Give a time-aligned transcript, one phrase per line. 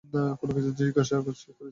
[0.39, 1.47] কোন কিছু জিজ্ঞিসা করেছি?